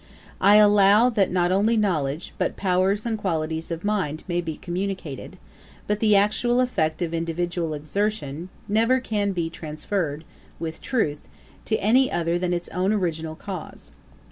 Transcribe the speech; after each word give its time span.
I 0.41 0.55
allow 0.55 1.11
that 1.11 1.29
not 1.31 1.51
only 1.51 1.77
knowledge, 1.77 2.33
but 2.39 2.55
powers 2.57 3.05
and 3.05 3.19
qualities 3.19 3.69
of 3.69 3.83
mind 3.85 4.23
may 4.27 4.41
be 4.41 4.57
communicated; 4.57 5.37
but 5.85 5.99
the 5.99 6.15
actual 6.15 6.59
effect 6.59 7.03
of 7.03 7.13
individual 7.13 7.75
exertion 7.75 8.49
never 8.67 8.99
can 8.99 9.31
be 9.31 9.47
transferred, 9.51 10.23
with 10.57 10.81
truth, 10.81 11.27
to 11.65 11.77
any 11.77 12.11
other 12.11 12.39
than 12.39 12.51
its 12.51 12.67
own 12.69 12.91
original 12.91 13.35
cause. 13.35 13.91